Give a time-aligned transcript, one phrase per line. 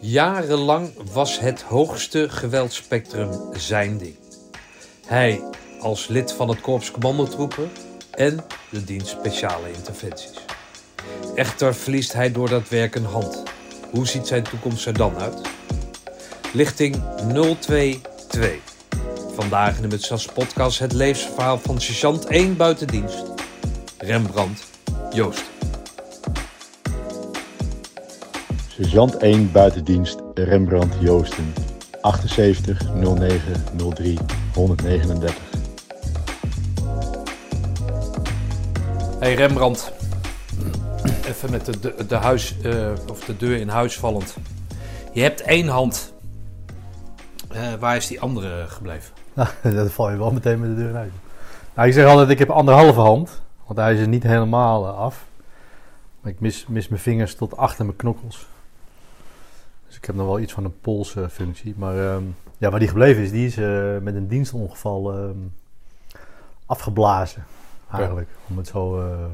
[0.00, 4.16] Jarenlang was het hoogste geweldspectrum zijn ding.
[5.06, 5.42] Hij
[5.80, 7.70] als lid van het Korps Commandotroepen
[8.10, 10.44] en de dienst Speciale Interventies.
[11.34, 13.42] Echter verliest hij door dat werk een hand.
[13.90, 15.40] Hoe ziet zijn toekomst er dan uit?
[16.52, 17.02] Lichting
[17.60, 18.50] 022.
[19.34, 23.22] Vandaag in de Mutsas podcast het levensverhaal van sergeant 1 buitendienst.
[23.98, 24.64] Rembrandt
[25.12, 25.59] Joost.
[28.80, 31.52] Sergeant 1 buitendienst Rembrandt Joosten.
[32.00, 33.40] 78 09
[33.94, 34.18] 03
[34.54, 35.36] 139.
[39.18, 39.92] Hey Rembrandt.
[41.26, 44.36] Even met de, de, de, huis, eh, of de deur in huis vallend.
[45.12, 46.12] Je hebt één hand.
[47.48, 49.14] Eh, waar is die andere gebleven?
[49.62, 51.12] Nou, dat val je wel meteen met de deur uit.
[51.74, 53.42] Nou, ik zeg altijd, ik heb anderhalve hand.
[53.66, 55.24] Want hij is er niet helemaal eh, af.
[56.20, 58.48] Maar ik mis, mis mijn vingers tot achter mijn knokkels.
[59.90, 61.74] Dus ik heb nog wel iets van een polsfunctie.
[61.76, 62.22] maar ehm,
[62.58, 65.38] ja, waar die gebleven is, die is eh, met een dienstongeval ehm,
[66.66, 67.44] afgeblazen.
[67.92, 69.00] Eigenlijk, om het zo...
[69.00, 69.24] eh,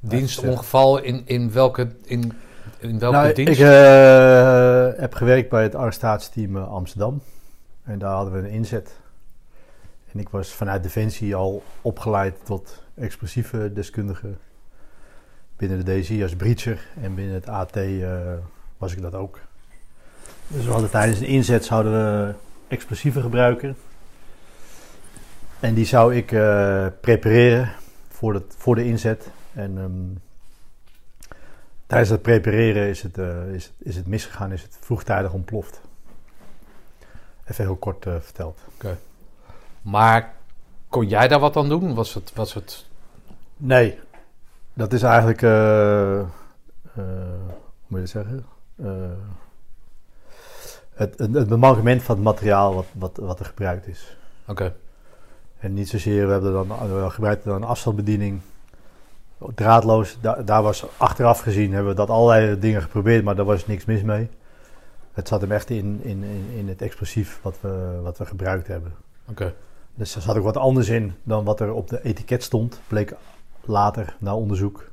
[0.00, 2.32] Dienstongeval in, in welke, in,
[2.78, 3.60] in welke nou, dienst?
[3.60, 7.22] Ik eh, heb gewerkt bij het arrestatieteam Amsterdam.
[7.82, 9.00] En daar hadden we een inzet.
[10.12, 14.34] En ik was vanuit Defensie al opgeleid tot explosieve deskundige.
[15.56, 16.86] Binnen de DSI als breacher.
[17.02, 17.76] En binnen het AT
[18.82, 19.40] was ik dat ook.
[20.46, 22.34] Dus we hadden tijdens een inzet zouden we
[22.68, 23.76] explosieven gebruiken.
[25.60, 27.72] En die zou ik eh, prepareren
[28.08, 29.30] voor, het, voor de inzet.
[29.52, 30.18] En ehm,
[31.86, 35.80] tijdens het prepareren is het, eh, is, het, is het misgegaan, is het vroegtijdig ontploft.
[37.44, 38.60] Even heel kort eh, verteld.
[39.82, 40.34] Maar
[40.88, 41.94] kon jij daar wat aan doen?
[41.94, 42.86] Was het, was het...
[43.56, 43.98] Nee,
[44.72, 46.26] dat is eigenlijk, hoe
[47.86, 48.60] moet je dat zeggen?
[48.82, 48.88] Eh,
[50.94, 54.16] het, het, het van het materiaal wat, wat, wat er gebruikt is.
[54.46, 54.74] Oké.
[55.58, 58.40] En niet zozeer, we, hebben dan, we gebruikten dan een afstandsbediening.
[59.54, 63.66] Draadloos, daar, daar was achteraf gezien, hebben we dat allerlei dingen geprobeerd, maar daar was
[63.66, 64.28] niks mis mee.
[65.12, 68.66] Het zat hem echt in, in, in, in het explosief wat we, wat we gebruikt
[68.66, 68.94] hebben.
[69.28, 69.54] Oké.
[69.94, 73.14] Dus er zat ook wat anders in dan wat er op de etiket stond, bleek
[73.64, 74.84] later na onderzoek.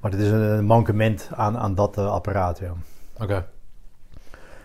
[0.00, 2.72] Maar het is een mankement aan, aan dat eh, apparaat, ja.
[3.20, 3.46] Oké.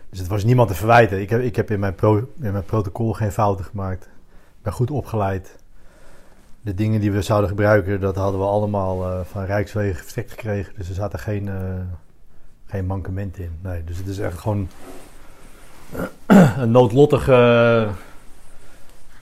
[0.10, 1.22] Dus het was niemand te verwijten.
[1.22, 4.04] Ik heb, ik heb in, mijn pro, in mijn protocol geen fouten gemaakt.
[4.06, 5.56] Ik ben goed opgeleid.
[6.62, 10.74] De dingen die we zouden gebruiken, dat hadden we allemaal eh, van Rijkswegen verstrekt gekregen.
[10.78, 11.56] Dus er zaten geen, eh,
[12.66, 13.60] geen mankement in.
[13.62, 14.70] Nee, dus het is echt gewoon
[16.58, 17.94] een noodlottige eh,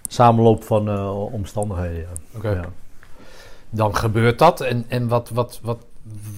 [0.08, 2.08] samenloop van omstandigheden.
[2.42, 2.66] Ja.
[3.70, 4.62] Dan gebeurt dat.
[4.62, 5.86] En, en wat, wat, wat,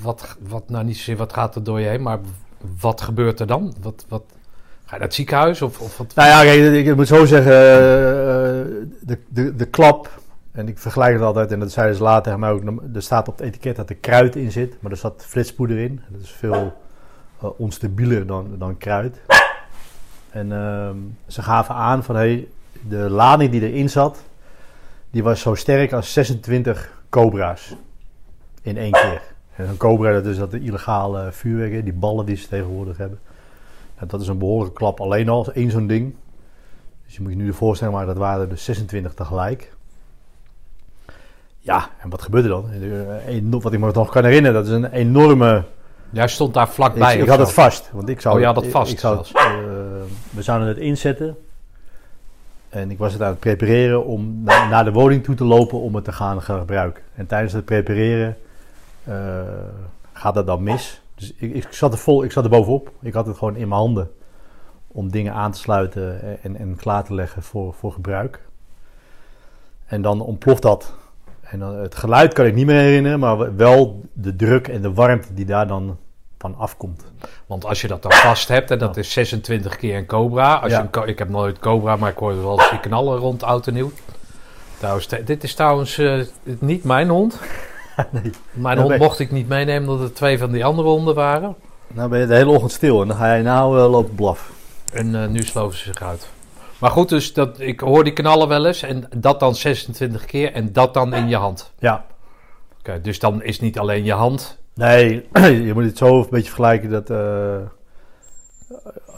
[0.02, 2.20] wat, wat, nou niet zozeer wat gaat er door je heen, maar
[2.80, 3.74] wat gebeurt er dan?
[3.82, 4.36] Wat, wat, ga
[4.86, 5.62] je naar het ziekenhuis?
[5.62, 6.16] Of, of wat?
[6.16, 10.20] Nou ja, ik moet zo zeggen, eh, de, de, de klap,
[10.52, 13.28] en ik vergelijk het altijd, en dat zeiden ze later tegen mij ook, er staat
[13.28, 16.02] op het etiket dat er kruid in zit, maar er zat flitspoeder in.
[16.10, 16.74] Dat is veel
[17.42, 19.20] eh, onstabieler dan, dan kruid.
[20.30, 22.48] En ehm, ze gaven aan van, hey,
[22.88, 24.24] de lading die erin zat,
[25.12, 27.76] die was zo sterk als 26 cobra's
[28.62, 29.22] in één keer.
[29.56, 32.98] En een cobra, dat is dat de illegale vuurwerk, hè, die ballen die ze tegenwoordig
[32.98, 33.20] hebben.
[34.00, 36.16] Ja, dat is een behoorlijke klap alleen al, één zo'n ding.
[37.06, 39.74] Dus je moet je nu voorstellen, maar dat waren er dus 26 tegelijk.
[41.60, 42.70] Ja, en wat gebeurde dan?
[42.72, 45.64] Eh, Wat ik me nog kan herinneren, dat is een enorme...
[46.10, 47.16] Jij stond daar vlakbij.
[47.16, 47.44] Ik, ik had zo?
[47.44, 48.34] het vast, want ik zou...
[48.36, 49.44] Oh, je had het vast Ik, zou het, eh,
[50.30, 51.38] we zouden het inzetten.
[52.70, 55.80] En ik was het aan het prepareren om na- naar de woning toe te lopen
[55.80, 57.04] om het te gaan gebruiken.
[57.16, 58.38] En tijdens het prepareren
[60.14, 61.02] gaat dat dan mis.
[61.16, 62.92] Dus ik, ik, zat er vol, ik zat er bovenop.
[63.02, 64.12] Ik had het gewoon in mijn handen
[64.88, 68.40] om dingen aan te sluiten en, en klaar te leggen voor, voor gebruik.
[69.86, 70.94] En dan ontploft dat.
[71.42, 74.94] En dan, het geluid kan ik niet meer herinneren, maar wel de druk en de
[74.94, 75.98] warmte die daar dan
[76.38, 77.06] van afkomt.
[77.46, 80.56] Want als je dat dan vast hebt, en dat is 26 keer een cobra.
[80.56, 80.90] Als Ja.
[80.92, 83.68] je een, ik heb nooit cobra, maar ik hoorde wel eens die knallen rond oud
[83.68, 83.92] en nieuw.
[84.78, 86.22] Trouwens, dit is trouwens eh,
[86.60, 87.40] niet mijn hond.
[88.12, 88.32] nee.
[88.52, 91.56] Mijn hond mocht ik niet meenemen, omdat er twee van die andere honden waren.
[91.88, 94.52] Nou ben je de hele ochtend stil en dan ga je nou eh, lopen blaf.
[94.92, 96.30] En eh, nu sloven ze zich uit.
[96.80, 98.82] Maar goed, dus dat, ik hoor die knallen wel eens.
[98.82, 101.74] En dat dan 26 keer en dat dan in je hand.
[101.80, 102.06] Ja.
[102.80, 104.58] Oké, dus dan is niet alleen je hand.
[104.74, 105.28] Nee,
[105.68, 107.58] je moet het zo een beetje vergelijken dat, eh,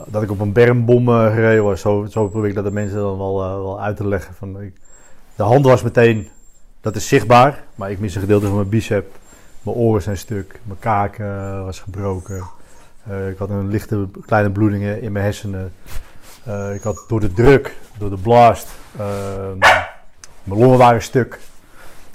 [0.06, 1.82] dat ik op een bermbom gereden was.
[1.82, 4.34] Zo, zo probeer ik dat de mensen dan wel, wel uit te leggen.
[4.34, 4.74] Van, ik,
[5.36, 6.30] de hand was meteen,
[6.82, 9.16] dat is zichtbaar, maar ik mis een gedeelte van mijn bicep.
[9.62, 12.44] Mijn oren zijn stuk, mijn kaak eh, was gebroken.
[13.04, 15.74] Eh, ik had een lichte kleine bloedingen in mijn hersenen.
[16.44, 19.58] Eh, ik had door de druk, door de blast, ehm,
[20.44, 21.40] mijn longen waren stuk.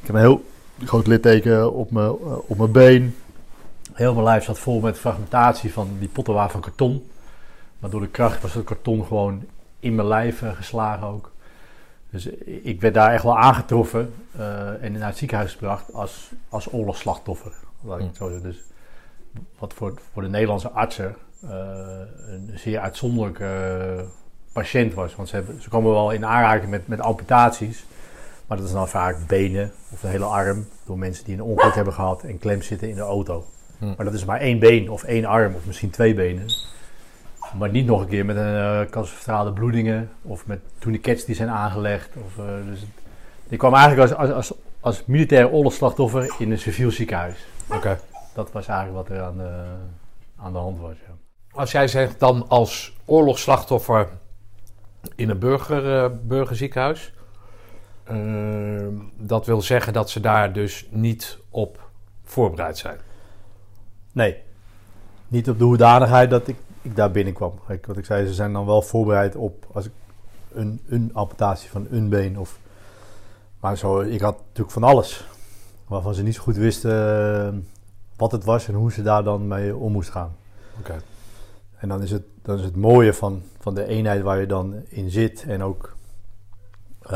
[0.00, 0.44] Ik heb een heel
[0.84, 2.10] groot litteken op mijn,
[2.46, 3.16] op mijn been.
[3.92, 7.10] Heel mijn lijf zat vol met fragmentatie van die potten van karton.
[7.78, 9.44] Maar door de kracht was het karton gewoon
[9.80, 11.31] in mijn lijf geslagen ook.
[12.12, 16.72] Dus ik werd daar echt wel aangetroffen eh, en naar het ziekenhuis gebracht als, als
[16.72, 17.52] oorlogsslachtoffer.
[17.80, 18.50] Laat ik het zo zeggen.
[18.50, 18.62] Dus
[19.58, 21.50] wat voor, voor de Nederlandse artsen eh,
[22.26, 23.44] een zeer uitzonderlijke
[23.98, 24.04] eh,
[24.52, 25.14] patiënt was.
[25.16, 27.84] Want ze, hebben, ze komen wel in aanraking met, met amputaties.
[28.46, 30.66] Maar dat is dan vaak benen of de hele arm.
[30.86, 33.46] Door mensen die een ongeluk hebben gehad en klem zitten in de auto.
[33.78, 33.92] Hm.
[33.96, 36.46] Maar dat is maar één been of één arm of misschien twee benen.
[37.58, 38.88] Maar niet nog een keer met een
[39.28, 42.10] uh, bloedingen of met tourniquets die zijn aangelegd.
[42.16, 42.88] Of, eh, dus het-
[43.48, 47.46] ik kwam eigenlijk als, als, als, als militair oorlogsslachtoffer in een civiel ziekenhuis.
[47.70, 47.98] Oké.
[48.34, 49.64] Dat was eigenlijk wat er aan de,
[50.36, 50.96] aan de hand was.
[51.06, 51.14] Ja.
[51.52, 54.08] Als jij zegt dan als oorlogsslachtoffer
[55.14, 57.12] in een burger, eh, burgerziekenhuis,
[58.04, 58.16] eh,
[59.16, 61.90] dat wil zeggen dat ze daar dus niet op
[62.24, 62.98] voorbereid zijn.
[64.12, 64.36] Nee,
[65.28, 67.60] niet op de hoedanigheid dat ik, ik daar binnenkwam.
[67.66, 69.92] Kijk, wat ik zei, ze zijn dan wel voorbereid op als ik
[70.52, 72.38] een, een amputatie van een been.
[72.38, 72.58] Of,
[73.60, 75.26] maar zo, ik had natuurlijk van alles.
[75.86, 76.90] Waarvan ze niet zo goed wisten
[77.46, 77.58] eh,
[78.16, 80.36] wat het was en hoe ze daar dan mee om moest gaan.
[80.78, 81.02] Oké.
[81.76, 84.74] En dan is het, dan is het mooie van, van de eenheid waar je dan
[84.88, 85.44] in zit.
[85.48, 85.96] En ook
[87.02, 87.10] eh,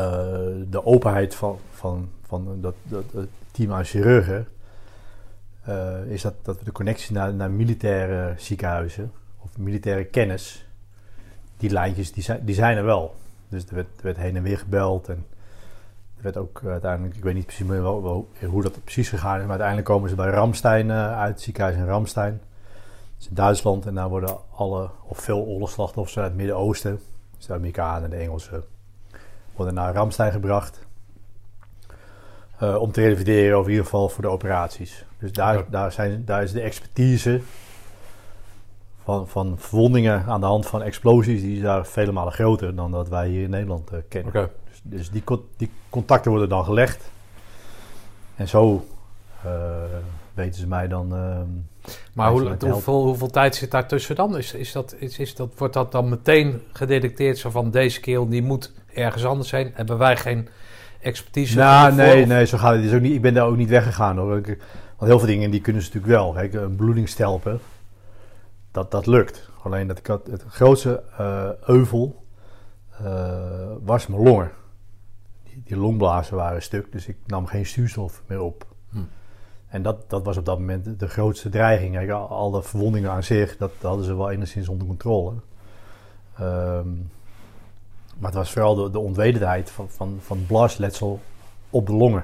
[0.69, 4.47] de openheid van, van, van dat, dat, dat team aan chirurgen.
[5.63, 9.11] eh, is dat, dat we de connectie naar, naar militaire ziekenhuizen
[9.57, 10.65] militaire kennis.
[11.57, 13.15] Die lijntjes die zijn, die zijn er wel.
[13.49, 15.09] Dus er werd, er werd heen en weer gebeld.
[15.09, 15.25] En
[16.17, 19.09] er werd ook eh, uiteindelijk, ik weet niet precies meer wel, wel- hoe dat precies
[19.09, 19.41] gegaan is.
[19.41, 22.41] Maar uiteindelijk komen ze bij Ramstein eh, uit, het ziekenhuis in Ramstein.
[22.71, 26.99] Dat is in Duitsland en daar worden alle, of veel oorlogsslachtoffers uit het Midden-Oosten,
[27.37, 28.63] dus de Amerikanen en de Engelsen,
[29.55, 30.85] worden naar Ramstein gebracht.
[32.59, 35.05] eh, om te revalideren, of in ieder geval voor de operaties.
[35.19, 35.63] Dus daar, Ja.
[35.69, 37.41] daar, zijn, daar is de expertise
[39.07, 42.91] van, van verwondingen aan de hand van explosies, die is daar vele malen groter dan
[42.91, 44.31] dat wij hier in Nederland eh, kennen.
[44.69, 45.23] Dus, dus die,
[45.57, 47.09] die contacten worden dan gelegd.
[48.35, 48.85] En zo
[49.43, 49.51] eh,
[50.33, 51.13] weten ze mij dan.
[51.15, 51.45] ehm,
[52.13, 52.39] Maar hoe,
[52.73, 54.37] hoeveel, hoeveel tijd zit daar tussen dan?
[54.37, 57.37] Is, is dat, is, is dat, wordt dat dan meteen gedetecteerd?
[57.37, 59.71] Zo van deze keel die moet ergens anders zijn.
[59.73, 60.47] Hebben wij geen
[61.01, 61.57] expertise?
[61.57, 62.83] Nou, nee, Of- nee, zo gaat het.
[62.83, 64.37] Is ook niet, ik ben daar ook niet weggegaan hoor.
[64.37, 64.45] Ik-
[64.97, 66.31] Want heel veel dingen die kunnen ze natuurlijk wel.
[66.33, 67.59] Kijk, een bloedingstelpen,
[68.77, 69.49] dat, dat lukt.
[69.63, 72.23] Alleen dat ik had, het grootste eh, euvel
[72.89, 74.51] eh, was mijn longen.
[75.43, 78.65] Die, die longblazen waren stuk, dus ik nam geen zuurstof meer op.
[78.89, 78.99] Hm.
[79.67, 81.93] En dat, dat was op dat moment de, grootste dreiging.
[81.93, 85.33] Kijk, al, al de verwondingen aan zich, dat, dat hadden ze wel enigszins onder controle.
[86.35, 86.89] Ehm,
[88.17, 90.45] maar het was vooral de, de onwetendheid van, van, van
[91.69, 92.23] op de longen.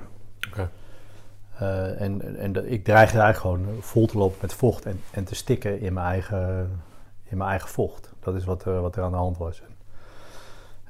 [1.59, 5.23] Eh, en en de- ik dreigde eigenlijk gewoon vol te lopen met vocht en, en
[5.23, 6.69] te stikken in mijn eigen,
[7.23, 8.13] in mijn eigen vocht.
[8.19, 9.61] Dat is wat, er- wat er aan de hand was.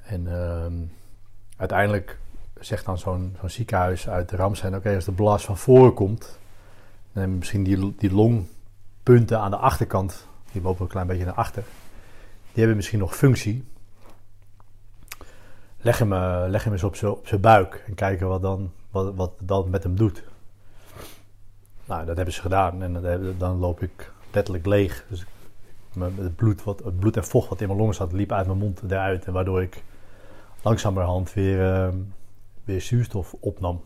[0.05, 0.73] En ehm,
[1.57, 2.19] uiteindelijk
[2.59, 4.75] zegt dan zo'n ziekenhuis uit Ramstein...
[4.75, 6.39] oké, als de blas van voren komt...
[7.11, 10.27] we misschien die, die longpunten aan de achterkant...
[10.51, 11.63] die lopen een klein beetje naar achter...
[12.43, 13.63] die hebben misschien nog functie.
[15.77, 18.71] Leg hem, eh, leg hem eens op zijn op zijn buik en kijken wat dan,
[18.91, 20.23] wat, wat dat met hem doet.
[21.85, 25.05] Nou, dat hebben ze gedaan en dat hebben- dan loop ik letterlijk leeg.
[25.09, 25.25] Dus
[25.99, 28.57] het, bloed wat, het bloed en vocht wat in mijn longen zat, liep uit mijn
[28.57, 29.25] mond eruit.
[29.25, 29.83] En waardoor ik
[30.61, 31.97] langzamerhand weer, ehm,
[32.63, 33.81] weer zuurstof opnam.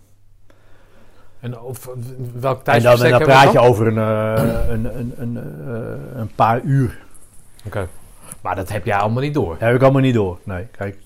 [1.39, 3.67] En of, welk En dan, tijdsbestek en dan hebben we praat je dan?
[3.67, 5.37] over een, eh, een, een, een,
[5.67, 7.03] eh, een paar uur.
[7.65, 7.87] Oké.
[8.41, 9.49] Maar dat heb jij allemaal niet door.
[9.49, 10.39] Dat heb ik allemaal niet door.
[10.43, 10.97] Nee, kijk,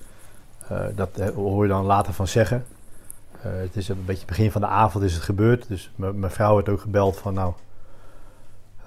[0.68, 2.66] eh, dat hoor je dan later van zeggen.
[3.44, 5.68] Eh, het is een beetje begin van de avond is het gebeurd.
[5.68, 7.54] Dus mijn vrouw werd ook gebeld van nou,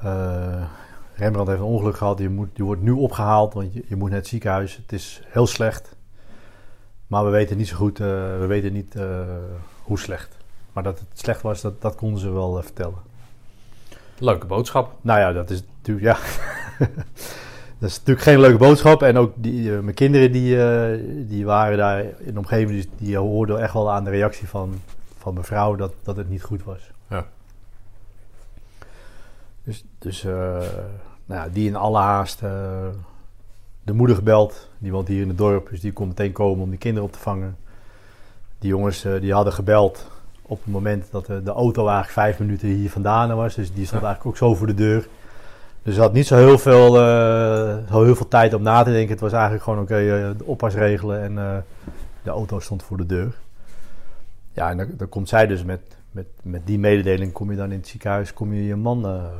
[0.00, 0.64] eh,
[1.14, 2.18] Rembrandt heeft een ongeluk gehad.
[2.18, 4.76] Je, moet, je wordt nu opgehaald, want je, je moet naar het ziekenhuis.
[4.76, 5.96] Het is heel slecht.
[7.06, 8.06] Maar we weten niet zo goed, eh,
[8.38, 8.94] we weten niet
[9.82, 10.36] hoe slecht.
[10.72, 12.98] Maar dat het slecht was, dat, dat konden ze wel vertellen.
[14.18, 14.96] Leuke boodschap.
[15.00, 16.18] Nou ja, dat is natuurlijk, ja.
[17.84, 19.02] dat is natuurlijk geen leuke boodschap.
[19.02, 22.88] En ook die, eh, mijn kinderen die, eh, die waren daar in de omgeving, die,
[22.96, 24.80] die hoorden echt wel aan de reactie van,
[25.18, 26.90] van mijn vrouw dat, dat het niet goed was.
[27.08, 27.26] Ja.
[29.64, 30.32] Dus, dus eh,
[31.24, 32.40] nou ja, die in alle haast
[33.84, 34.68] de moeder gebeld.
[34.78, 37.12] Die woont hier in het dorp, dus die kon meteen komen om die kinderen op
[37.12, 37.56] te vangen.
[38.58, 40.06] Die jongens die hadden gebeld
[40.42, 43.54] op het moment dat de, de auto eigenlijk vijf minuten hier vandaan was.
[43.54, 44.06] Dus die stond Ja.
[44.06, 45.08] eigenlijk ook zo voor de deur.
[45.84, 48.90] Dus ze had niet zo heel veel, eh, zo heel veel tijd om na te
[48.90, 49.10] denken.
[49.10, 51.56] Het was eigenlijk gewoon oké, eh, de oppas regelen en eh,
[52.22, 53.34] de auto stond voor de deur.
[54.52, 57.72] Ja, en dan, dan komt zij dus met, met, met die mededeling, kom je dan
[57.72, 59.30] in het ziekenhuis, kom je je man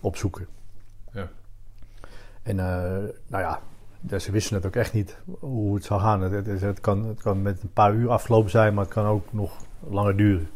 [0.00, 0.46] opzoeken.
[1.12, 1.28] Ja.
[2.42, 3.60] En nou ja,
[4.18, 6.20] ze wisten het ook echt niet hoe het zou gaan.
[6.20, 9.06] Het, het, het kan, het kan met een paar uur afgelopen zijn, maar het kan
[9.06, 9.56] ook nog
[9.88, 10.48] langer duren.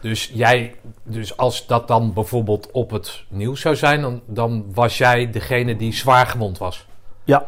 [0.00, 4.98] Dus jij, dus als dat dan bijvoorbeeld op het nieuws zou zijn, dan, dan was
[4.98, 6.86] jij degene die zwaar gewond was.
[7.24, 7.46] Ja,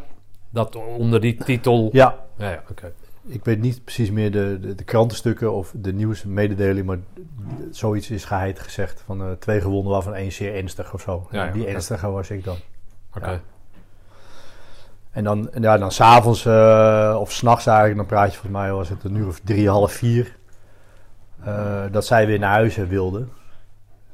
[0.51, 1.89] Dat onder die titel.
[1.93, 2.19] ja.
[2.39, 2.93] Ja, ja oké.
[3.27, 6.99] Ik weet niet precies meer de, de, de krantenstukken of de nieuwsmededeling, maar
[7.71, 11.29] zoiets is geheid gezegd van eh, twee gewonden waarvan één zeer ernstig of zo.
[11.31, 11.71] Ja, ja, die oké.
[11.71, 12.57] ernstige was ik dan.
[13.17, 13.31] Oké.
[13.31, 13.41] Ja.
[15.11, 18.73] En dan, en ja, dan s'avonds uh, of s'nachts eigenlijk, dan praat je volgens mij
[18.73, 20.37] was het een uur of drie, half vier,
[21.45, 23.27] eh, dat zij weer naar huis wilde.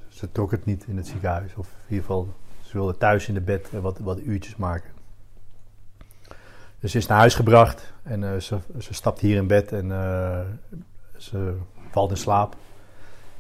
[0.09, 2.29] Ze trok het niet in het ziekenhuis, of in ieder geval,
[2.61, 4.91] ze wilde thuis in de bed wat, wat uurtjes maken.
[6.81, 9.93] Dus ze is naar huis gebracht en eh, ze, ze stapt hier in bed en
[9.93, 10.41] eh,
[11.17, 11.57] ze
[11.91, 12.57] valt in slaap.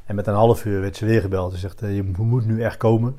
[0.05, 1.52] En met een half uur werd ze weer gebeld.
[1.52, 3.19] Ze zegt, je moet nu echt komen.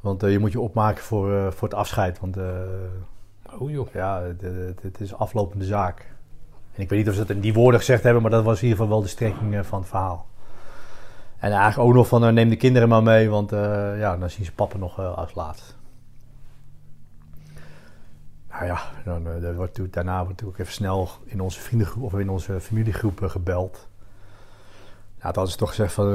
[0.00, 2.20] Want je moet je opmaken voor, voor het afscheid.
[2.20, 2.36] Want
[3.58, 3.88] Oh joh.
[3.92, 6.09] ja, het- het het is aflopende zaak.
[6.80, 8.62] Ik weet niet of ze dat in die woorden gezegd hebben, maar dat was in
[8.62, 10.26] ieder geval wel de strekking eh, van het verhaal.
[11.38, 14.30] En eigenlijk ook nog van, eh, neem de kinderen maar mee, want eh, ja, dan
[14.30, 15.78] zien ze papa nog als laatst.
[18.48, 22.18] Nou ja, dan, er wordt natuurlijk- daarna wordt natuurlijk even snel in onze vriendengroep of
[22.18, 23.88] in onze familiegroep gebeld.
[25.16, 26.06] Ja, toen hadden ze toch gezegd van,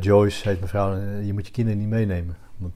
[0.00, 2.36] Joyce, heet mevrouw, je moet je kinderen niet meenemen.
[2.56, 2.72] Want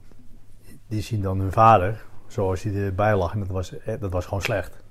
[0.87, 3.33] die zien dan hun vader, zoals hij erbij lag.
[3.33, 4.82] En dat was, dat was gewoon slecht.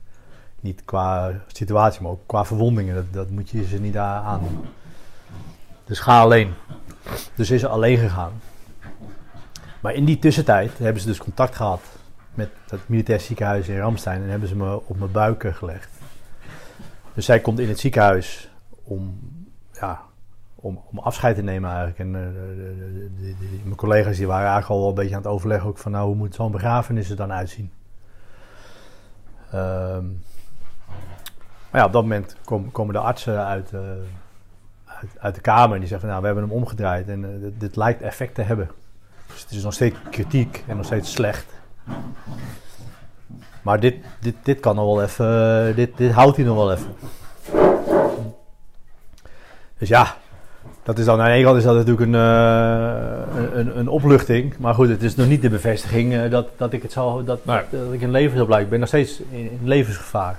[0.63, 2.95] Niet qua situatie, maar ook qua verwondingen.
[2.95, 4.65] Dat, dat moet je ze niet a- aandoen.
[5.85, 6.53] Dus ga alleen.
[7.35, 8.33] Dus is ze alleen gegaan.
[9.81, 11.81] Maar in die tussentijd hebben ze dus contact gehad
[12.35, 14.23] met het militair ziekenhuis in Ramstein.
[14.23, 15.91] En hebben ze me op mijn buik eh, gelegd.
[17.15, 18.51] Dus zij komt in het ziekenhuis
[18.83, 19.19] om,
[19.73, 20.01] ja,
[20.55, 21.99] om, om afscheid te nemen eigenlijk.
[21.99, 22.21] En eh,
[23.23, 25.93] de- de- mijn collega's die waren eigenlijk al een beetje aan het overleggen ook van
[25.93, 27.71] nou, hoe moet zo'n begrafenis er dan uitzien.
[29.53, 30.05] Ehm,
[31.73, 33.81] maar ja, op dat moment kom- komen de artsen uit, eh,
[34.85, 37.31] uit, uit de kamer en die zeggen van nou, we hebben hem omgedraaid en eh,
[37.41, 38.71] dit, dit lijkt effect te hebben.
[39.27, 41.47] Dus het is nog steeds kritiek en nog steeds slecht.
[43.63, 46.73] Maar dit, dit, dit kan nog wel even, eh, dit, dit houdt hij nog wel
[46.73, 46.95] even.
[49.79, 50.17] Dus ja,
[50.83, 52.15] dat is dan aan de ene kant is dat natuurlijk een,
[53.59, 54.59] een, een, opluchting.
[54.59, 57.61] Maar goed, het is nog niet de bevestiging dat, dat ik het zal, dat, Nee.
[57.71, 58.65] dat ik in leven zal blijven.
[58.65, 60.39] Ik ben nog steeds in, in levensgevaar.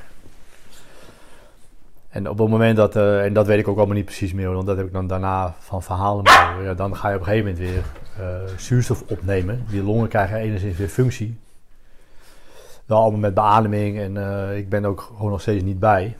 [2.13, 4.53] En op het moment dat, eh, en dat weet ik ook allemaal niet precies meer,
[4.53, 6.65] want dat heb ik dan daarna van verhalen mee.
[6.65, 7.83] Ja, dan ga je op een gegeven moment weer
[8.19, 9.65] eh, zuurstof opnemen.
[9.69, 11.37] Die longen krijgen enigszins weer functie.
[12.85, 16.17] Wel allemaal met beademing en eh, ik ben ook gewoon nog steeds niet bij.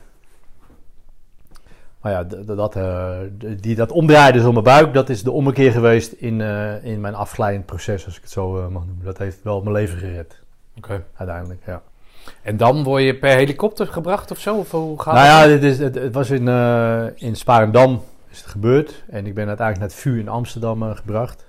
[2.00, 2.78] Maar ja, dat,
[3.62, 6.40] die, dat omdraaien dus om mijn buik, dat is de ommekeer geweest in,
[6.82, 9.04] in mijn afglijdend proces, als ik het zo mag noemen.
[9.04, 10.40] Dat heeft wel mijn leven gered,
[10.76, 11.04] Oké.
[11.14, 11.82] uiteindelijk, ja.
[12.42, 14.56] En dan word je per helikopter gebracht of zo?
[14.56, 18.38] Of hoe gaat Nou ja, dit is, het, het was in, eh in Sparendam is
[18.38, 19.02] het gebeurd.
[19.08, 21.46] En ik ben uiteindelijk naar het vuur in Amsterdam eh, gebracht.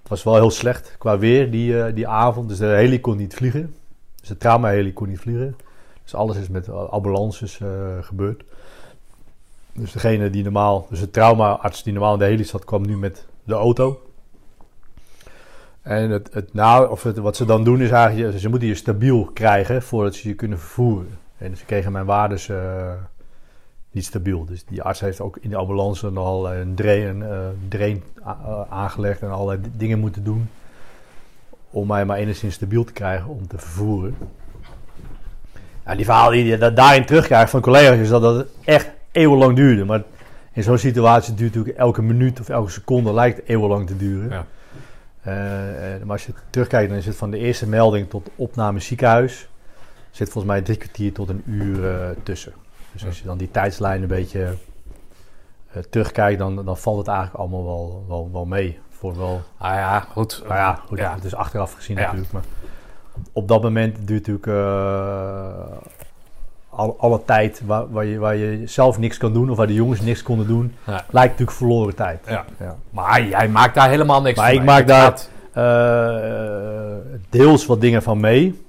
[0.00, 2.48] Het was wel heel slecht qua weer die, eh, die avond.
[2.48, 3.74] Dus de heli kon niet vliegen.
[4.20, 5.56] Dus de trauma-heli kon niet vliegen.
[6.02, 7.60] Dus alles is met ambulances
[8.00, 8.42] gebeurd.
[9.72, 12.96] Dus degene die normaal, dus de traumaarts die normaal in de heli zat, kwam nu
[12.96, 14.07] met de auto.
[15.88, 19.30] En het, het, nou, of wat ze dan doen is eigenlijk, ze- moeten je stabiel
[19.34, 21.18] krijgen voordat ze je kunnen vervoeren.
[21.38, 22.92] En ze kregen mijn waardes eh,
[23.90, 24.44] niet stabiel.
[24.44, 29.22] Dus die arts heeft ook in de ambulance al een drain, eh, drain eh, aangelegd
[29.22, 30.48] en allerlei dingen moeten doen.
[31.70, 34.16] Om mij maar enigszins stabiel te krijgen om te vervoeren.
[35.86, 39.56] Ja, die verhaal die je da- daarin terugkrijgt van collega's is dat het echt eeuwenlang
[39.56, 39.84] duurde.
[39.84, 40.02] Maar
[40.52, 44.30] in zo'n situatie duurt natuurlijk elke minuut of elke seconde lijkt eeuwenlang te duren.
[44.30, 44.46] Ja.
[45.22, 48.80] Eh, eh, maar als je terugkijkt, dan is het van de eerste melding tot opname
[48.80, 49.48] ziekenhuis.
[50.10, 52.52] zit volgens mij drie kwartier tot een uur eh, tussen.
[52.92, 54.54] Dus als je dan die tijdslijn een beetje
[55.90, 58.78] terugkijkt, dan, dan valt het eigenlijk allemaal wel, wel, wel mee.
[58.90, 60.42] Voor wel, Ah ja, goed.
[60.42, 61.14] nou ja, goed, Ja.
[61.14, 62.02] het is achteraf gezien Ja.
[62.02, 62.32] natuurlijk.
[62.32, 62.42] Maar
[63.32, 64.46] op dat moment duurt natuurlijk
[66.78, 69.74] al, alle tijd waar, waar, je, waar je zelf niks kan doen, of waar de
[69.74, 70.92] jongens niks konden doen, Ja.
[71.10, 72.20] lijkt natuurlijk verloren tijd.
[72.26, 72.44] Ja.
[72.60, 72.76] Ja.
[72.90, 75.20] Maar jij maakt daar helemaal niks Maar van ik maak daar-
[75.52, 76.94] eh,
[77.30, 78.62] deels wat dingen van mee.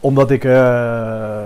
[0.00, 0.44] Omdat ik.
[0.44, 1.42] eh,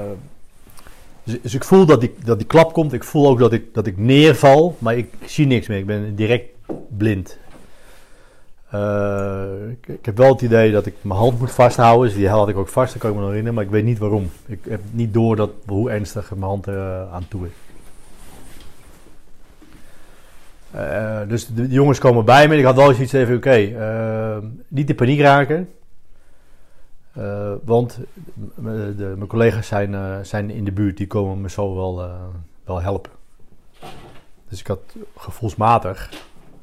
[1.25, 2.93] dus, dus ik voel dat die, dat die klap komt.
[2.93, 4.77] Ik voel ook dat ik, dat ik neerval.
[4.79, 5.79] Maar ik zie niks meer.
[5.79, 6.49] Ik ben direct
[6.89, 7.39] blind.
[8.81, 12.07] Eh, Eh, ik, ik heb wel het idee dat ik mijn hand moet vasthouden.
[12.09, 13.57] Dus die had ik ook vast, dat kan ik me nog herinneren.
[13.59, 14.31] Maar ik weet niet waarom.
[14.47, 17.53] Ik heb niet door dat, hoe ernstig mijn hand er aan toe is.
[20.71, 22.57] Eh, dus de, jongens komen bij me.
[22.57, 24.37] Ik had wel eens iets even, oké, eh,
[24.69, 25.69] niet in paniek raken.
[27.13, 27.99] Eh, want
[28.35, 32.11] de- mijn collega's zijn, eh, zijn in de buurt, die komen me zo wel, eh,
[32.65, 33.13] wel helpen.
[34.49, 34.81] Dus ik had
[35.17, 36.11] gevoelsmatig,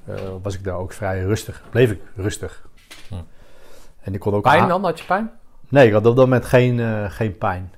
[0.06, 2.68] eh, was ik daar ook vrij rustig, bleef ik rustig.
[3.10, 3.16] Hm.
[4.02, 4.84] En ik kon ook Pijn dan?
[4.84, 5.32] Had je pijn?
[5.70, 7.72] Nee, ik had op dat moment geen, eh, geen pijn.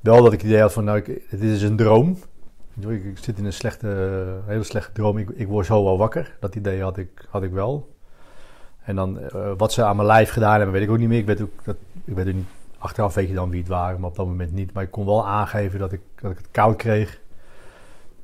[0.00, 2.18] Wel dat ik het idee had van, nou, ik, dit is een droom.
[2.80, 5.18] Ik, ik zit in een slechte, een hele slechte droom.
[5.18, 6.36] Ik, ik word zo wel wakker.
[6.40, 7.96] Dat idee had ik, had ik wel.
[8.82, 11.18] En dan, eh, wat ze aan mijn lijf gedaan hebben, weet ik ook niet meer.
[11.18, 14.00] Ik weet ook, dat, ik weet ook niet, achteraf weet je dan wie het waren,
[14.00, 14.72] maar op dat moment niet.
[14.72, 17.20] Maar ik kon wel aangeven dat ik, dat ik het koud kreeg.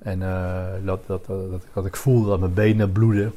[0.04, 1.26] En eh, dat, dat,
[1.74, 3.32] dat, ik voelde dat mijn benen bloedden.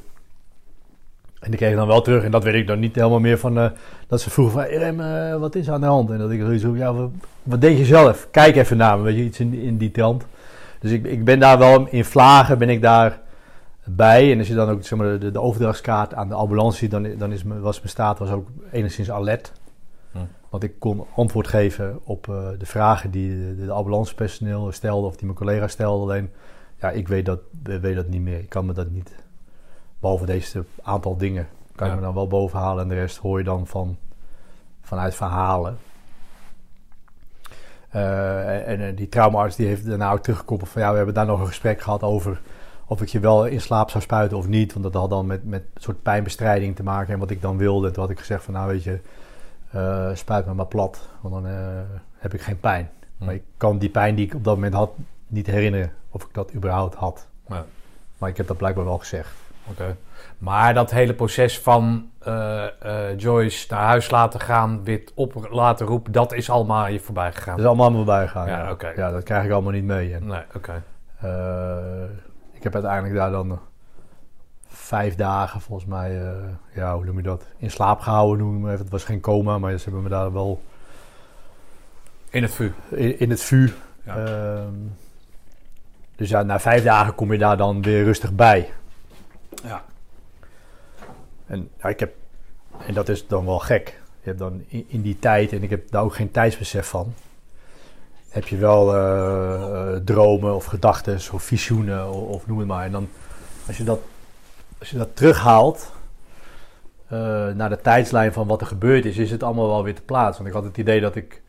[1.40, 2.24] En die kreeg ik dan wel terug.
[2.24, 3.60] En dat weet ik dan niet helemaal meer van...
[3.60, 3.70] eh,
[4.08, 6.12] dat ze vroegen van, eh, wat is aan de hand?
[6.12, 7.10] En dat ik zoiets zo, ja, wat,
[7.44, 8.28] wat deed je zelf?
[8.32, 10.26] Kijk even naar me, weet je, iets in, in die trant.
[10.80, 13.20] Dus ik, ik ben daar wel in vlagen, ben ik daar
[13.84, 14.32] bij.
[14.32, 17.18] En als je dan ook zeg maar, de, de overdrachtskaart aan de ambulance ziet, dan,
[17.18, 19.52] dan is, was mijn staat was ook enigszins alert.
[20.12, 20.18] Hm.
[20.50, 22.26] Want ik kon antwoord geven op
[22.58, 26.04] de vragen die de, de ambulancepersoneel stelde of die mijn collega stelde.
[26.04, 26.30] Alleen,
[26.80, 28.40] ja, ik weet dat, weet dat niet meer.
[28.40, 29.16] Ik kan me dat niet,
[30.00, 31.94] behalve deze aantal dingen, kan Ja.
[31.94, 32.84] ik me dan wel bovenhalen.
[32.84, 33.98] En de rest hoor je dan van,
[34.82, 35.78] vanuit verhalen.
[37.90, 41.26] Eh, en, en die traumaarts die heeft daarna ook teruggekoppeld van ja, we hebben daar
[41.26, 42.42] nog een gesprek gehad over
[42.86, 44.72] of ik je wel in slaap zou spuiten of niet.
[44.74, 47.58] Want dat had dan met, met een soort pijnbestrijding te maken en wat ik dan
[47.58, 47.88] wilde.
[47.88, 49.00] En toen had ik gezegd van nou weet je,
[49.72, 51.58] eh, spuit me maar plat, want dan eh,
[52.18, 52.90] heb ik geen pijn.
[53.18, 53.26] Hm.
[53.26, 54.92] Maar ik kan die pijn die ik op dat moment had
[55.28, 57.28] niet herinneren of ik dat überhaupt had.
[57.48, 57.66] Ja.
[58.18, 59.30] Maar ik heb dat blijkbaar wel gezegd.
[59.70, 59.96] Oké.
[60.38, 62.66] Maar dat hele proces van eh,
[63.12, 67.00] eh, Joyce naar huis laten gaan, weer op laten roepen, dat is allemaal aan je
[67.00, 67.52] voorbij gegaan.
[67.52, 68.48] Dat is allemaal aan me voorbij gegaan.
[68.48, 68.88] Ja, Ja, oké.
[68.96, 70.14] ja, dat krijg ik allemaal niet mee.
[70.14, 70.84] En, Nee, oké.
[71.20, 72.04] Eh,
[72.52, 73.60] ik heb uiteindelijk daar dan
[74.68, 76.22] vijf dagen volgens mij,
[76.74, 77.46] ja, hoe noem je dat?
[77.58, 78.84] In slaap gehouden noem maar even.
[78.84, 80.62] Het was geen coma, maar ze hebben me daar wel
[82.30, 82.74] In het vuur.
[82.90, 83.74] in, in het vuur.
[84.04, 84.16] Ja.
[84.26, 84.74] Ehm,
[86.18, 88.70] dus ja, na vijf dagen kom je daar dan weer rustig bij.
[89.64, 89.84] Ja.
[91.46, 92.14] En ja, ik heb,
[92.86, 93.88] en dat is dan wel gek.
[94.20, 97.14] Je hebt dan in, in die tijd, en ik heb daar ook geen tijdsbesef van,
[98.30, 102.86] heb je wel eh, eh, dromen of gedachten of visioenen of, of noem het maar.
[102.86, 103.08] En dan,
[103.68, 104.00] als je dat,
[104.80, 105.92] als je dat terughaalt
[107.08, 110.02] eh, naar de tijdslijn van wat er gebeurd is, is het allemaal wel weer te
[110.02, 110.44] plaatsen.
[110.44, 111.42] Want ik had het idee dat ik,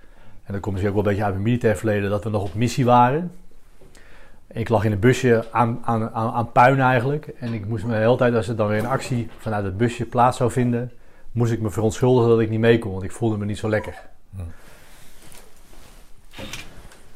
[0.44, 2.42] en dat komt misschien ook wel een beetje uit mijn militair verleden, dat we nog
[2.42, 3.32] op missie waren.
[4.52, 7.26] Ik lag in een busje aan, aan, aan, aan puin eigenlijk.
[7.26, 9.76] En ik moest me de hele tijd, als er dan weer een actie vanuit het
[9.76, 10.92] busje plaats zou vinden,
[11.32, 13.68] moest ik me verontschuldigen dat ik niet mee kon, want ik voelde me niet zo
[13.68, 13.94] lekker.
[14.34, 14.40] Hm.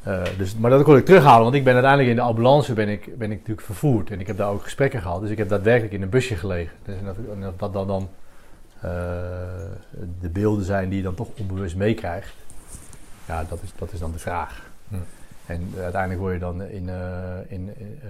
[0.03, 2.89] Eh, dus, maar dat kon ik terughalen, want ik ben uiteindelijk in de ambulance ben
[2.89, 4.11] ik, ben ik natuurlijk vervoerd.
[4.11, 5.21] En ik heb daar ook gesprekken gehad.
[5.21, 6.73] Dus ik heb daadwerkelijk in een busje gelegen.
[6.83, 8.09] Dus en of dat dan, dan
[8.81, 8.89] eh,
[10.21, 12.33] de beelden zijn die je dan toch onbewust meekrijgt.
[13.27, 14.61] Ja, dat is, dat is dan de vraag.
[14.87, 14.95] Hm.
[15.45, 18.09] En uiteindelijk word je dan in, eh, in eh,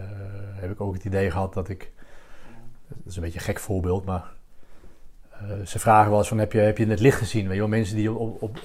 [0.54, 1.92] heb ik ook het idee gehad dat ik,
[2.88, 4.32] dat is een beetje een gek voorbeeld, maar
[5.50, 7.44] eh, ze vragen wel eens van heb je, heb je het licht gezien?
[7.44, 8.60] Weet je wel, mensen die op, op,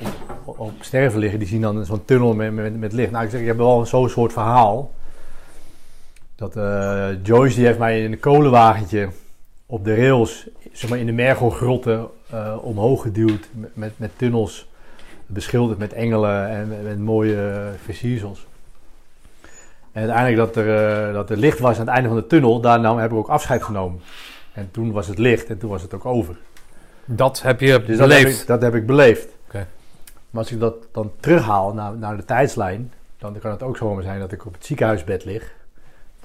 [0.45, 3.11] op, op sterven liggen, die zien dan zo'n tunnel met, met, met licht.
[3.11, 4.91] Nou, ik zeg, ik heb wel zo'n soort verhaal.
[6.35, 9.09] Dat eh, Joyce die heeft mij in een kolenwagentje
[9.67, 14.69] op de rails, zeg maar in de Mergelgrotten, eh omhoog geduwd met, met, tunnels
[15.27, 18.47] beschilderd met engelen en met, mooie versiersels.
[19.99, 22.61] En uiteindelijk dat er, eh, dat er licht was aan het einde van de tunnel,
[22.61, 24.01] daarna heb ik ook afscheid genomen.
[24.53, 26.37] En toen was het licht en toen was het ook over.
[27.05, 28.41] Dat heb je Dus dat heb, beleefd.
[28.41, 29.29] ik, dat heb ik beleefd.
[30.31, 34.03] Maar als ik dat dan terughaal naar, naar de tijdslijn, dan kan het ook zomaar
[34.03, 35.53] zijn dat ik op het ziekenhuisbed lig.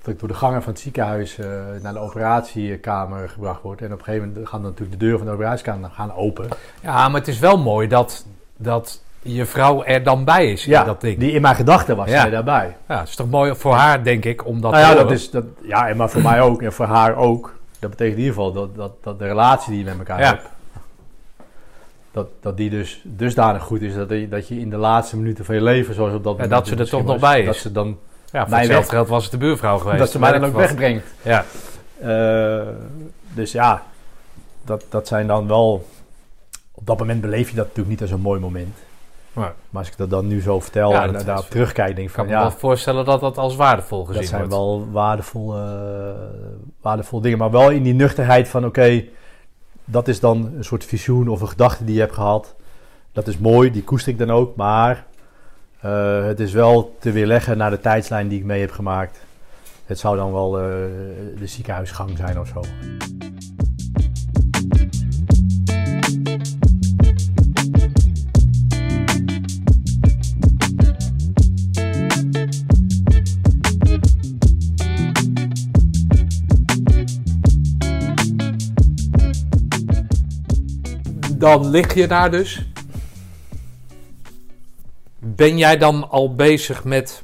[0.01, 1.47] Dat ik door de gangen van het ziekenhuis eh,
[1.81, 3.81] naar de operatiekamer gebracht word.
[3.81, 6.47] En op een gegeven moment gaan dan natuurlijk de deuren van de operatiekamer gaan open.
[6.81, 8.25] Ja, maar het is wel mooi dat,
[8.57, 11.17] dat je vrouw er dan bij is in dat ding.
[11.19, 12.21] die in mijn gedachten was Ja.
[12.21, 12.75] zij daarbij.
[12.87, 15.29] Ja, het is toch mooi voor haar, denk ik, om dat nou ja, dat is,
[15.31, 17.55] dat, ja, en maar voor mij ook en voor haar ook.
[17.79, 20.25] Dat betekent in ieder geval dat, dat, dat de relatie die je met elkaar Ja.
[20.25, 20.47] hebt,
[22.11, 25.45] dat, dat die dus dusdanig goed is dat, je- dat je in de laatste minuten
[25.45, 27.45] van je leven, zoals op dat moment dat ze er toch nog bij is.
[27.45, 27.87] Dat ze dan,
[28.31, 29.99] ja, voor hetzelfde weg- geld was het de buurvrouw geweest.
[29.99, 31.05] dat ze mij dan ook wegbrengt.
[31.21, 31.45] Ja,
[32.01, 32.61] Eh,
[33.33, 33.83] dus ja,
[34.65, 35.87] dat, dat zijn dan wel,
[36.71, 38.77] op dat moment beleef je dat natuurlijk niet als een mooi moment.
[39.33, 42.03] Maar Maar als ik dat dan nu zo vertel Ja, en is- terugkijk, denk ik
[42.09, 44.55] ik kan van me wel voorstellen dat dat als waardevol gezien Dat zijn wordt.
[44.55, 46.15] wel waardevolle,
[46.81, 47.37] waardevolle dingen.
[47.37, 49.03] Maar wel in die nuchterheid van oké,
[49.85, 52.55] dat is dan een soort visioen of een gedachte die je hebt gehad.
[53.11, 54.55] Dat is mooi, die koester ik dan ook.
[54.55, 55.05] Maar
[55.79, 59.19] eh, het is wel te weerleggen naar de tijdslijn die ik mee heb gemaakt.
[59.85, 60.63] Het zou dan wel eh,
[61.39, 62.61] de ziekenhuisgang zijn of zo.
[81.43, 82.65] Dan lig je daar dus.
[85.19, 87.23] Ben jij dan al bezig met.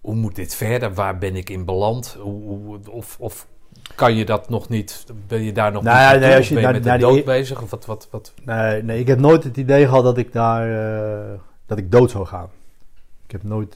[0.00, 0.94] Hoe moet dit verder?
[0.94, 2.16] Waar ben ik in beland?
[2.20, 3.46] Hoe, of, of
[3.94, 5.04] kan je dat nog niet?
[5.26, 6.88] Ben je daar nog Nou niet ja, nee, als je ben je naar- met de
[6.88, 7.62] naar die- dood bezig?
[7.62, 8.32] Of wat, wat, wat?
[8.44, 10.68] Nee, nee, ik heb nooit het idee gehad dat ik daar
[11.32, 12.48] eh, dat ik dood zou gaan.
[13.24, 13.74] Ik heb nooit.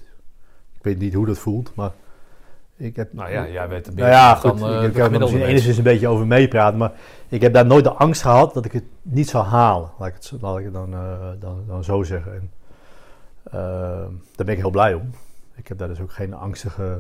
[0.77, 1.93] Ik weet niet hoe dat voelt, maar
[2.79, 3.13] ik heb.
[3.13, 4.63] Nou ja, jij weet het meer Nou ja, dan, goed.
[4.63, 6.93] eh, ik, kan er enigszins een beetje over meepraten, maar
[7.29, 9.91] ik heb daar nooit de angst gehad dat ik het niet zou halen.
[9.99, 12.33] Laat ik het, zo- laat ik het dan, eh, dan, dan zo zeggen.
[12.35, 12.51] En,
[13.45, 13.53] eh,
[14.37, 15.11] daar ben ik heel blij om.
[15.55, 16.99] Ik heb daar dus ook geen angstige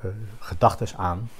[0.00, 1.30] eh gedachten aan.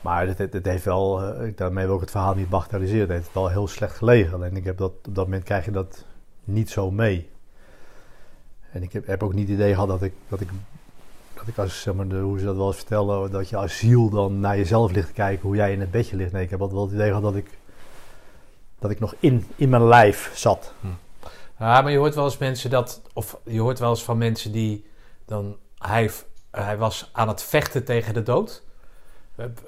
[0.00, 1.20] Maar het, het, het heeft wel,
[1.54, 3.00] daarmee wil ik het verhaal niet bagatelliseren.
[3.08, 4.34] Het heeft wel heel slecht gelegen.
[4.34, 6.04] Alleen ik heb dat, op dat moment krijg je dat
[6.44, 7.30] niet zo mee.
[8.72, 10.48] En ik heb, heb ook niet het idee gehad dat ik, dat ik,
[11.36, 13.78] dat ik als, zeg maar, de, hoe ze dat wel eens vertellen, dat je als
[13.78, 16.32] ziel dan naar jezelf ligt te kijken hoe jij in het bedje ligt.
[16.32, 17.46] Nee, ik heb altijd wel het idee gehad dat ik,
[18.78, 20.72] dat ik nog in, in mijn lijf zat.
[21.58, 24.52] Ja, maar je hoort wel eens mensen dat, of je hoort wel eens van mensen
[24.52, 24.86] die
[25.26, 26.10] dan, hij,
[26.50, 28.62] hij was aan het vechten tegen de dood.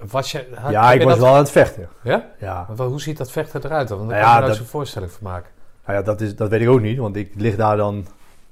[0.09, 1.89] Was je, had- ja, ik was dat- wel aan het vechten.
[2.03, 2.31] Ja?
[2.41, 3.99] Ja, Maar hoe ziet dat vechten eruit dan?
[3.99, 5.51] Want daar Nou kan ja, je nooit dat- zo'n voorstelling van maken.
[5.87, 8.07] Nou ja, dat, is, dat weet ik ook niet, want ik lig daar dan.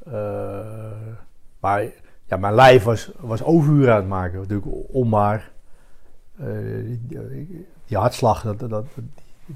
[0.06, 0.12] eh,
[1.60, 1.82] maar
[2.26, 4.38] ja, mijn lijf was, was overuren aan het maken.
[4.38, 5.50] Natuurlijk om maar.
[6.38, 6.46] eh,
[7.08, 8.84] die, die hartslag, dat, dat,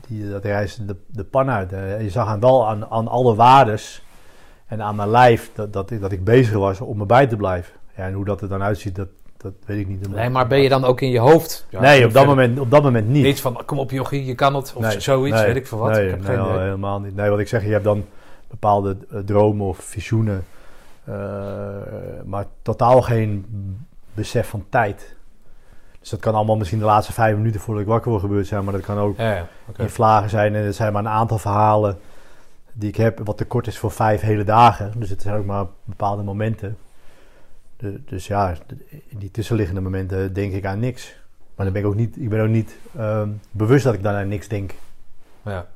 [0.09, 1.73] die, dat reisde de, de pan uit.
[1.73, 4.03] Eh, je zag aan wel aan, aan alle waardes
[4.67, 7.73] en aan mijn lijf dat, dat, ik, dat ik bezig was om erbij te blijven.
[7.97, 10.09] Ja, en hoe dat er dan uitziet, dat, dat weet ik niet.
[10.09, 11.67] Nee, maar ben je dan ook in je hoofd?
[11.71, 13.23] Ja, nee, op dat, moment, op dat moment niet.
[13.25, 14.73] Niet van, kom op jochie, je kan het.
[14.77, 15.91] Of Nee, zoiets, nee, weet ik veel wat.
[15.91, 17.17] Nee, ik heb nee, geen helemaal niet.
[17.17, 18.05] Nee, wat ik zeg, je hebt dan
[18.49, 20.45] bepaalde eh, dromen of visioenen,
[22.25, 23.47] maar totaal geen
[24.15, 25.15] besef van tijd.
[26.01, 28.65] Dus dat kan allemaal misschien de laatste vijf minuten voordat ik wakker word gebeurd zijn,
[28.65, 30.55] maar dat kan ook Ja, in vlagen zijn.
[30.55, 31.99] En het zijn maar een aantal verhalen
[32.73, 34.93] die ik heb, wat te kort is voor vijf hele dagen.
[34.97, 36.77] Dus het zijn ook maar bepaalde momenten.
[37.77, 38.55] De- dus ja,
[39.09, 41.19] in die tussenliggende momenten denk ik aan niks.
[41.55, 44.15] Maar dan ben ik ook niet, ik ben ook niet ehm, bewust dat ik dan
[44.15, 44.75] aan niks denk.
[45.43, 45.67] Ja.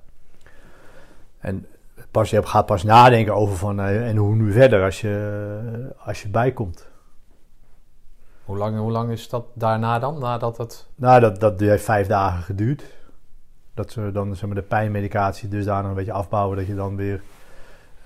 [1.39, 1.67] En
[2.14, 6.22] pas, je gaat pas nadenken over van, eh, en hoe nu verder als je, als
[6.22, 6.87] je bijkomt.
[8.44, 10.18] Hoe, lang, hoe lang is dat daarna dan?
[10.18, 10.87] Nadat het...
[10.94, 12.85] Nou, dat, dat heeft vijf dagen geduurd.
[13.74, 17.22] Dat ze dan zeg maar, de pijnmedicatie dusdanig een beetje afbouwen dat je dan weer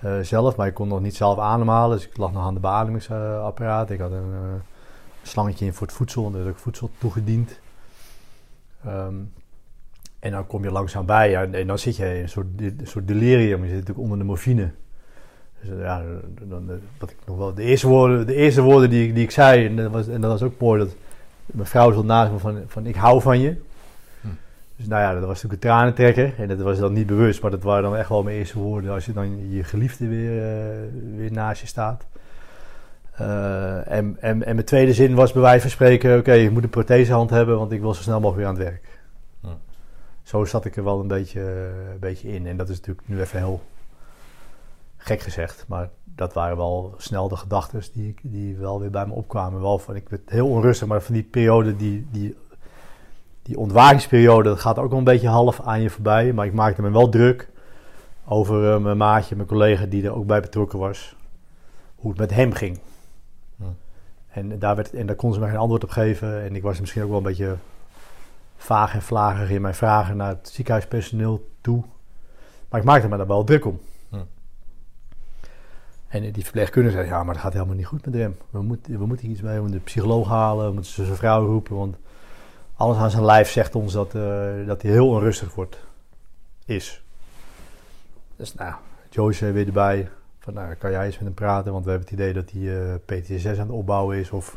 [0.00, 2.60] eh, zelf, maar ik kon nog niet zelf ademhalen, dus ik lag nog aan de
[2.60, 3.90] beademingsapparaat.
[3.90, 4.60] Ik had een eh,
[5.22, 7.60] slangetje in voor het voedsel, en daar heb ik voedsel toegediend.
[8.84, 9.14] Ehm,
[10.18, 12.80] en dan kom je langzaam bij ja, en, dan zit je in een soort, een
[12.84, 14.70] soort delirium, je zit natuurlijk onder de morfine.
[15.60, 16.02] Dus ja,
[16.48, 19.24] dan, eh, wat ik nog wel, de eerste woorden, de eerste woorden die, ik- die
[19.24, 20.94] ik zei, en dat, was, en dat was ook mooi, dat
[21.46, 23.54] mijn vrouw stond naast me van, van ik hou van je.
[24.20, 24.26] Hm.
[24.76, 26.32] Dus nou ja, dat was natuurlijk een tranentrekker.
[26.38, 28.90] En dat was dan niet bewust, maar dat waren dan echt wel mijn eerste woorden.
[28.92, 30.66] Als je dan je geliefde weer, eh,
[31.16, 32.06] weer naast je staat.
[33.12, 36.18] Eh, en, en, en mijn tweede zin was bij wijze van spreken...
[36.18, 38.64] Oké, je moet een prothesehand hebben, want ik wil zo snel mogelijk weer aan het
[38.64, 38.97] werk.
[40.28, 41.40] Zo zat ik er wel een beetje,
[41.92, 42.46] een beetje in.
[42.46, 43.60] En dat is natuurlijk nu even heel
[44.96, 45.64] gek gezegd.
[45.68, 49.60] Maar dat waren wel snel de gedachten die, die wel weer bij me opkwamen.
[49.60, 52.36] Wel van, ik werd heel onrustig, maar van die periode, die, die,
[53.42, 56.32] die ontwakingsperiode, dat gaat ook wel een beetje half aan je voorbij.
[56.32, 57.48] Maar ik maakte me wel druk
[58.24, 61.16] over eh, mijn maatje, mijn collega die er ook bij betrokken was.
[61.94, 62.78] Hoe het met hem ging.
[63.56, 63.64] Hm.
[64.28, 66.42] En daar, werd, en daar kon ze me geen antwoord op geven.
[66.42, 67.56] En ik was misschien ook wel een beetje
[68.58, 71.84] vaag en vlagig in mijn vragen naar het ziekenhuispersoneel toe.
[72.68, 73.80] Maar ik maakte me daar wel druk om.
[74.08, 74.16] Hm.
[76.08, 78.36] En die verpleegkundige zei, ja, maar dat gaat helemaal niet goed met hem.
[78.50, 81.16] We moeten, we moeten hier iets mee, we moeten de psycholoog halen, we moeten zijn
[81.16, 81.76] vrouw roepen.
[81.76, 81.96] Want
[82.76, 85.78] alles aan zijn lijf zegt ons dat, eh, dat hij heel onrustig wordt.
[86.64, 87.02] Is.
[88.36, 88.74] Dus nou,
[89.10, 90.08] Joyce weer erbij.
[90.38, 91.72] Van, nou, kan jij eens met hem praten?
[91.72, 94.30] Want we hebben het idee dat hij eh, PTSS aan het opbouwen is.
[94.30, 94.56] Of...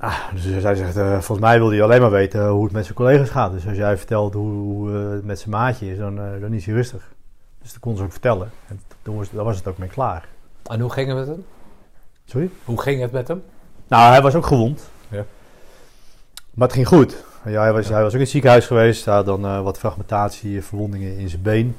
[0.00, 2.84] Ah, dus hij zegt, eh, volgens mij wil hij alleen maar weten hoe het met
[2.84, 3.52] zijn collega's gaat.
[3.52, 6.52] Dus als jij vertelt hoe, hoe eh, het met zijn maatje is, dan, eh, dan
[6.52, 7.12] is hij rustig.
[7.62, 8.50] Dus dat kon ze ook vertellen.
[8.68, 10.28] En toen was, daar was het ook mee klaar.
[10.62, 11.44] En hoe ging het met hem?
[12.24, 12.50] Sorry?
[12.64, 13.42] Hoe ging het met hem?
[13.88, 14.90] Nou, hij was ook gewond.
[15.08, 15.24] Ja.
[16.50, 17.24] Maar het ging goed.
[17.44, 19.04] Ja, hij, was, hij was ook in het ziekenhuis geweest.
[19.04, 21.76] Hij had dan wat fragmentatie, verwondingen in zijn been.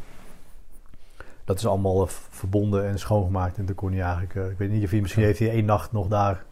[1.45, 3.57] Dat is allemaal verbonden en schoongemaakt.
[3.57, 4.51] En toen kon hij eigenlijk...
[4.51, 5.01] ik weet niet of hij...
[5.01, 6.43] Misschien heeft hij één nacht nog daar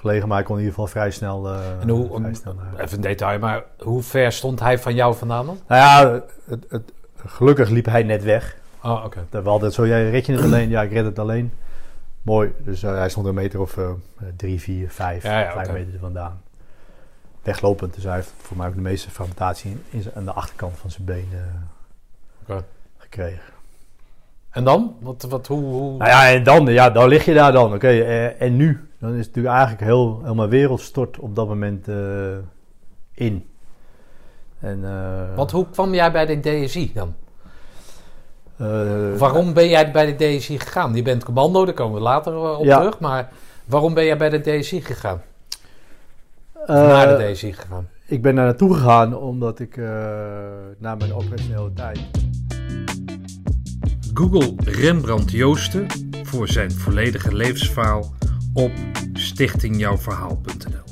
[0.00, 0.28] gelegen.
[0.28, 1.48] Maar hij kon in ieder geval vrij snel...
[1.48, 5.46] eh, En hoe, snel even een detail, maar hoe ver stond hij van jou vandaan
[5.46, 5.58] dan?
[5.68, 6.92] Nou ja, het, het,
[7.26, 8.56] gelukkig liep hij net weg.
[8.82, 9.26] Oh, oké.
[9.30, 10.68] We hadden zo, jij red je het alleen?
[10.68, 11.52] Ja, ik red het alleen.
[12.22, 12.52] Mooi.
[12.58, 13.90] Dus eh, hij stond een meter of eh,
[14.36, 16.40] drie, vier, vijf, Ja, ja, vijf meter er vandaan.
[17.42, 17.94] Weglopend.
[17.94, 21.04] Dus hij heeft voor mij ook de meeste fragmentatie in, aan de achterkant van zijn
[21.04, 21.28] been
[22.42, 22.64] Oké.
[22.98, 23.42] gekregen.
[24.50, 24.96] En dan?
[25.00, 25.96] Wat, wat, hoe, hoe...
[25.96, 27.74] Nou ja, en dan, ja, dan lig je daar dan.
[27.74, 27.88] Oké,
[28.38, 28.87] en nu?
[28.98, 32.36] Dan is het natuurlijk eigenlijk heel, heel mijn wereld stort op dat moment eh,
[33.14, 33.46] in.
[34.60, 37.14] En, eh, Want hoe kwam jij bij de DSI dan?
[38.56, 40.94] eh, Waarom ben jij bij de DSI gegaan?
[40.94, 42.78] Je bent commando, daar komen we later op Ja.
[42.78, 42.98] terug.
[42.98, 43.28] Maar
[43.64, 45.22] waarom ben jij bij de DSI gegaan?
[46.66, 47.88] eh, Naar de DSI gegaan?
[48.06, 49.84] Ik ben daar naartoe gegaan omdat ik eh,
[50.78, 52.00] na mijn operationele tijd
[54.14, 55.86] Google Rembrandt Joosten
[56.22, 58.12] voor zijn volledige levensverhaal
[58.58, 58.72] op
[59.12, 60.87] stichtingjouwverhaal.nl